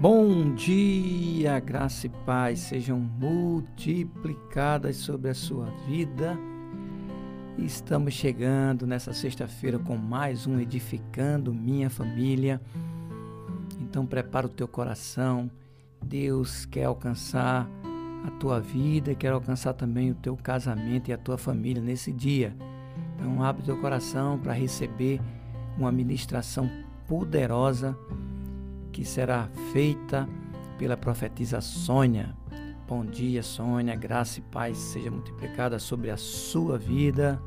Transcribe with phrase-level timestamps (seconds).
[0.00, 6.38] Bom dia, graça e paz sejam multiplicadas sobre a sua vida.
[7.58, 12.60] Estamos chegando nessa sexta-feira com mais um Edificando Minha Família.
[13.80, 15.50] Então prepara o teu coração.
[16.00, 17.68] Deus quer alcançar
[18.24, 22.54] a tua vida, quer alcançar também o teu casamento e a tua família nesse dia.
[23.16, 25.20] Então abre o teu coração para receber
[25.76, 26.70] uma ministração
[27.08, 27.98] poderosa
[28.98, 30.28] que será feita
[30.76, 32.36] pela profetisa Sônia.
[32.88, 33.94] Bom dia, Sônia.
[33.94, 37.40] Graça e paz seja multiplicada sobre a sua vida.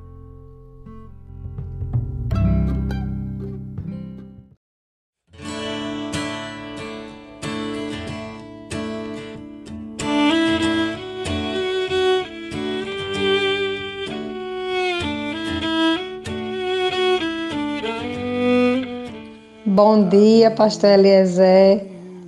[19.84, 21.88] Bom dia, pastor Eliezer.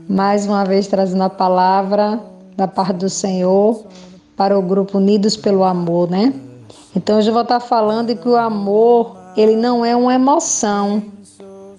[0.10, 2.20] Mais uma vez trazendo a palavra
[2.58, 3.86] da parte do Senhor
[4.36, 6.34] para o grupo Unidos pelo Amor, né?
[6.96, 11.04] Então hoje eu vou estar falando que o amor, ele não é uma emoção,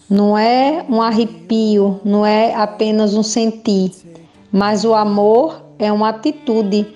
[0.08, 3.90] não é um arrepio, não é apenas um sentir,
[4.52, 6.86] mas o amor é uma atitude.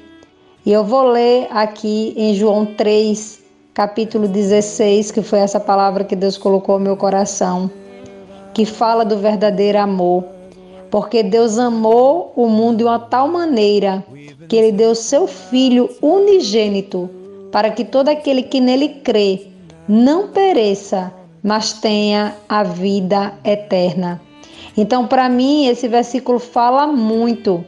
[0.65, 3.43] E eu vou ler aqui em João 3,
[3.75, 7.69] capítulo 16, que foi essa palavra que Deus colocou no meu coração
[8.55, 10.25] que fala do verdadeiro amor.
[10.91, 14.05] Porque Deus amou o mundo de uma tal maneira
[14.49, 17.11] que ele deu seu filho unigênito
[17.53, 19.47] para que todo aquele que nele crê
[19.87, 24.21] não pereça, mas tenha a vida eterna.
[24.77, 27.65] Então, para mim, esse versículo fala muito.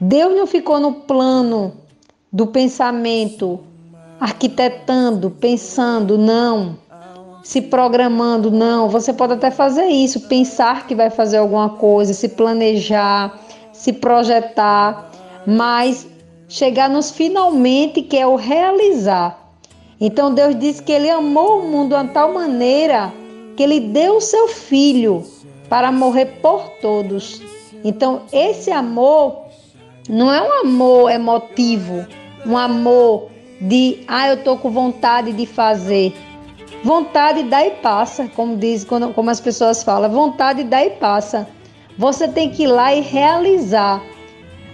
[0.00, 1.72] Deus não ficou no plano
[2.32, 3.60] do pensamento,
[4.20, 6.83] arquitetando, pensando, não
[7.44, 8.88] se programando, não.
[8.88, 13.38] Você pode até fazer isso, pensar que vai fazer alguma coisa, se planejar,
[13.70, 15.10] se projetar,
[15.46, 16.08] mas
[16.48, 19.38] chegar nos finalmente que é o realizar.
[20.00, 23.12] Então Deus disse que ele amou o mundo de tal maneira
[23.56, 25.22] que ele deu o seu filho
[25.68, 27.42] para morrer por todos.
[27.84, 29.44] Então esse amor
[30.08, 32.06] não é um amor emotivo,
[32.46, 33.28] um amor
[33.60, 36.14] de ah, eu tô com vontade de fazer.
[36.84, 41.48] Vontade dá e passa, como diz, como as pessoas falam, vontade dá e passa.
[41.96, 44.02] Você tem que ir lá e realizar.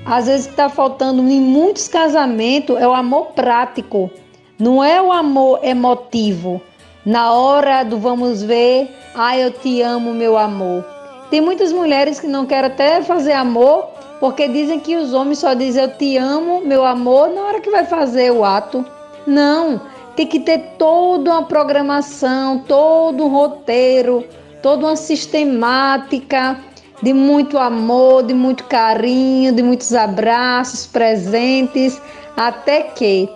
[0.04, 4.10] Às vezes está faltando em muitos casamentos é o amor prático,
[4.59, 6.60] não é o amor emotivo.
[7.06, 10.84] Na hora do vamos ver, ah, eu te amo, meu amor.
[11.31, 13.88] Tem muitas mulheres que não querem até fazer amor
[14.19, 17.71] porque dizem que os homens só dizem eu te amo, meu amor, na hora que
[17.71, 18.84] vai fazer o ato.
[19.27, 19.81] Não,
[20.20, 24.22] tem que ter toda uma programação, todo um roteiro,
[24.62, 26.60] toda uma sistemática
[27.03, 31.98] de muito amor, de muito carinho, de muitos abraços, presentes,
[32.36, 33.30] até que.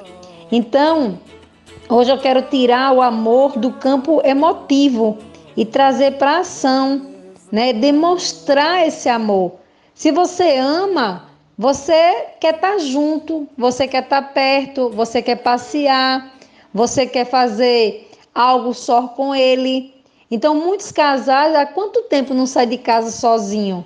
[0.53, 1.19] Então,
[1.89, 5.17] hoje eu quero tirar o amor do campo emotivo
[5.57, 7.07] e trazer para ação,
[7.51, 7.73] né?
[7.73, 9.53] Demonstrar esse amor.
[9.95, 15.37] Se você ama, você quer estar tá junto, você quer estar tá perto, você quer
[15.37, 16.34] passear,
[16.75, 19.95] você quer fazer algo só com ele.
[20.29, 23.85] Então, muitos casais, há quanto tempo não sai de casa sozinho?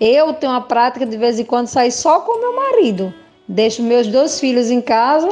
[0.00, 3.12] Eu tenho uma prática de vez em quando sair só com meu marido.
[3.48, 5.28] Deixo meus dois filhos em casa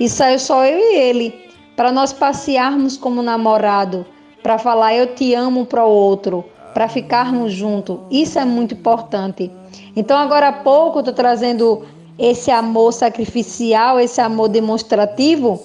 [0.00, 1.32] e saio só eu e ele,
[1.76, 4.04] para nós passearmos como namorado,
[4.42, 6.44] para falar eu te amo para o outro,
[6.74, 8.00] para ficarmos juntos.
[8.10, 9.50] Isso é muito importante.
[9.94, 11.86] Então, agora há pouco eu estou trazendo
[12.18, 15.60] esse amor sacrificial, esse amor demonstrativo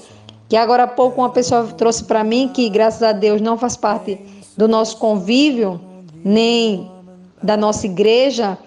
[0.47, 3.75] que agora há pouco uma pessoa trouxe para mim, que graças a Deus não faz
[3.75, 4.19] parte
[4.55, 5.79] do nosso convívio,
[6.23, 6.89] nem
[7.41, 8.57] da nossa igreja,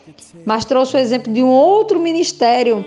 [0.44, 2.85] mas trouxe o exemplo de um outro ministério.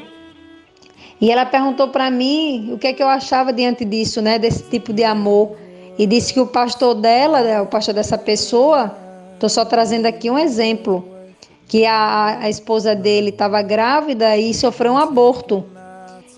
[1.19, 4.63] E ela perguntou para mim o que é que eu achava diante disso, né, desse
[4.63, 5.55] tipo de amor.
[5.97, 8.95] E disse que o pastor dela, né, o pastor dessa pessoa,
[9.33, 11.05] estou só trazendo aqui um exemplo,
[11.67, 15.63] que a, a esposa dele estava grávida e sofreu um aborto.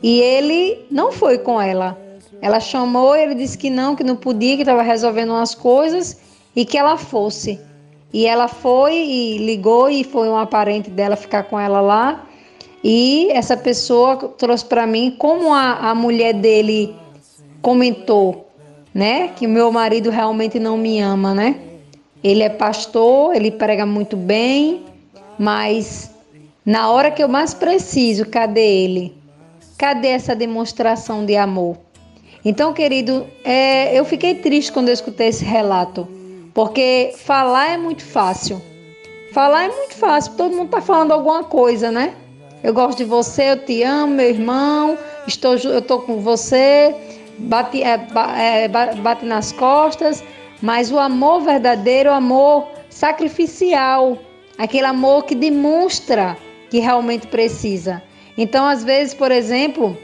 [0.02, 1.98] E ele não foi com ela.
[2.44, 6.20] Ela chamou, ele disse que não, que não podia, que estava resolvendo umas coisas
[6.54, 7.58] e que ela fosse.
[8.12, 12.28] E ela foi e ligou e foi um parente dela ficar com ela lá.
[12.84, 16.94] E essa pessoa trouxe para mim como a, a mulher dele
[17.62, 18.46] comentou,
[18.94, 19.30] né?
[19.30, 21.56] Que meu marido realmente não me ama, né?
[22.22, 24.84] Ele é pastor, ele prega muito bem,
[25.40, 26.12] mas
[26.66, 29.16] na hora que eu mais preciso, cadê ele?
[29.78, 31.78] Cadê essa demonstração de amor?
[32.46, 36.08] Então, querido, é, eu fiquei triste quando eu escutei esse relato,
[36.54, 38.62] porque falar é muito fácil,
[39.34, 42.14] Falar é muito fácil, todo mundo está falando alguma coisa, né?
[42.64, 44.96] Eu gosto de você, eu te amo, meu irmão,
[45.26, 46.96] estou, eu estou com você,
[47.40, 48.00] bate, é,
[48.38, 50.24] é, bate nas costas,
[50.62, 54.20] mas o amor verdadeiro, o amor sacrificial,
[54.56, 56.38] aquele amor que demonstra
[56.70, 58.04] que realmente precisa.
[58.38, 59.98] Então, às vezes, por exemplo,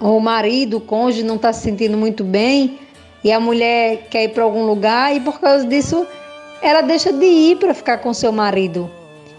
[0.00, 2.78] o marido, o cônjuge não está se sentindo muito bem
[3.22, 6.06] e a mulher quer ir para algum lugar e por causa disso
[6.62, 8.90] ela deixa de ir para ficar com seu marido.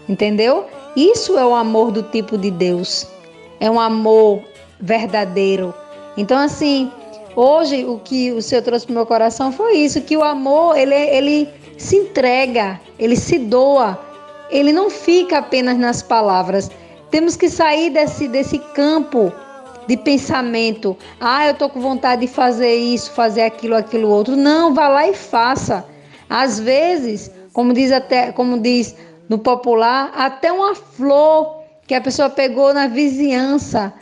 [0.08, 0.66] Entendeu?
[0.96, 3.06] Isso é o amor do tipo de Deus.
[3.58, 4.42] É um amor
[4.80, 5.74] verdadeiro.
[6.16, 6.90] Então, assim,
[7.34, 10.94] hoje o que o Senhor trouxe para meu coração foi isso: que o amor, ele,
[10.94, 11.48] ele
[11.78, 13.98] se entrega, ele se doa,
[14.50, 16.70] ele não fica apenas nas palavras.
[17.10, 19.32] Temos que sair desse, desse campo
[19.86, 20.96] de pensamento.
[21.20, 24.36] Ah, eu estou com vontade de fazer isso, fazer aquilo, aquilo outro.
[24.36, 25.84] Não, vá lá e faça.
[26.28, 28.96] Às vezes, como diz até, como diz
[29.28, 33.92] no popular, até uma flor que a pessoa pegou na vizinhança,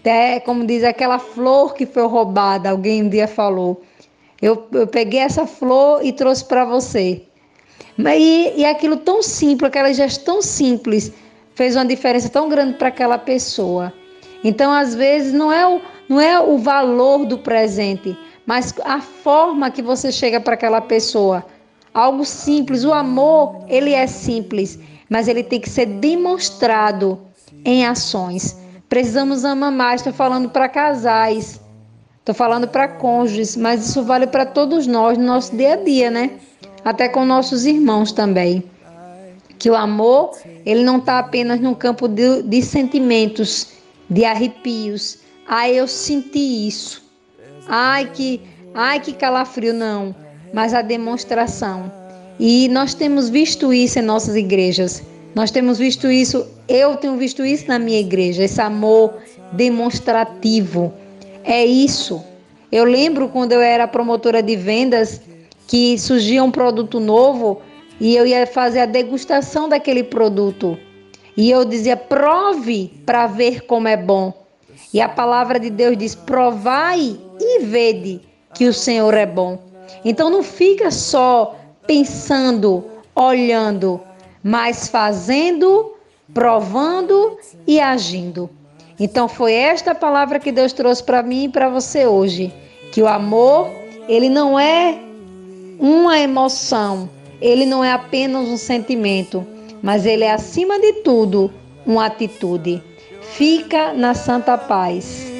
[0.00, 3.82] até, como diz aquela flor que foi roubada, alguém um dia falou.
[4.40, 7.22] Eu, eu peguei essa flor e trouxe para você.
[7.98, 11.12] E, e aquilo tão simples, aquela gesto tão simples,
[11.54, 13.92] fez uma diferença tão grande para aquela pessoa.
[14.44, 19.70] Então, às vezes, não é, o, não é o valor do presente, mas a forma
[19.70, 21.44] que você chega para aquela pessoa.
[21.94, 22.84] Algo simples.
[22.84, 27.18] O amor, ele é simples, mas ele tem que ser demonstrado
[27.64, 28.58] em ações.
[28.88, 30.00] Precisamos amar mais.
[30.00, 31.58] Estou falando para casais,
[32.18, 36.10] estou falando para cônjuges, mas isso vale para todos nós no nosso dia a dia,
[36.10, 36.32] né?
[36.84, 38.62] Até com nossos irmãos também.
[39.58, 40.32] Que o amor,
[40.66, 43.73] ele não está apenas no campo de, de sentimentos,
[44.08, 45.18] de arrepios.
[45.46, 47.04] Ai, eu senti isso.
[47.66, 48.40] Ai, que,
[48.74, 50.14] ai, que calafrio, não
[50.54, 51.92] mas a demonstração.
[52.38, 55.02] E nós temos visto isso em nossas igrejas.
[55.34, 59.14] Nós temos visto isso, eu tenho visto isso na minha igreja, esse amor
[59.50, 60.94] demonstrativo.
[61.42, 62.24] É isso.
[62.70, 65.20] Eu lembro quando eu era promotora de vendas
[65.66, 67.60] que surgia um produto novo
[68.00, 70.78] e eu ia fazer a degustação daquele produto.
[71.36, 74.32] E eu dizia: prove para ver como é bom.
[74.92, 78.20] E a palavra de Deus diz: provai e vede
[78.54, 79.58] que o Senhor é bom.
[80.04, 82.84] Então não fica só pensando,
[83.14, 84.00] olhando,
[84.42, 85.94] mas fazendo,
[86.32, 88.48] provando e agindo.
[88.98, 92.52] Então foi esta palavra que Deus trouxe para mim e para você hoje,
[92.92, 93.68] que o amor,
[94.08, 95.00] ele não é
[95.80, 97.10] uma emoção,
[97.40, 99.44] ele não é apenas um sentimento,
[99.84, 101.52] mas ele é acima de tudo
[101.84, 102.82] uma atitude.
[103.20, 105.30] Fica na santa paz.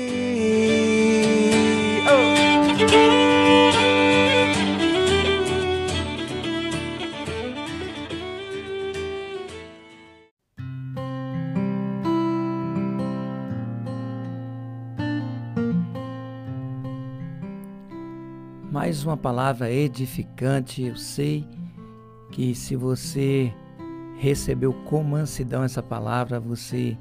[18.70, 20.82] mais uma palavra edificante.
[20.82, 21.46] Eu sei
[22.30, 23.50] que se você
[24.18, 26.96] recebeu com mansidão essa palavra, você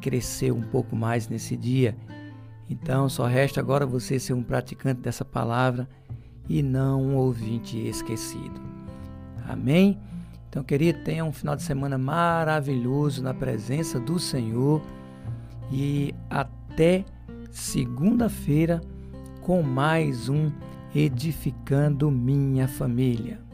[0.00, 1.96] cresceu um pouco mais nesse dia.
[2.68, 5.88] Então só resta agora você ser um praticante dessa palavra
[6.48, 8.60] e não um ouvinte esquecido.
[9.48, 9.98] Amém?
[10.48, 14.82] Então, querido, tenha um final de semana maravilhoso na presença do Senhor
[15.70, 17.04] e até
[17.52, 18.80] segunda-feira
[19.40, 20.50] com mais um
[20.92, 23.49] edificando minha família.